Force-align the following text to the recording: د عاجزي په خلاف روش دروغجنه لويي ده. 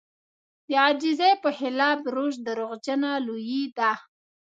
د 0.69 0.71
عاجزي 0.83 1.31
په 1.43 1.49
خلاف 1.59 1.99
روش 2.15 2.35
دروغجنه 2.47 3.11
لويي 3.25 3.63
ده. 3.77 3.91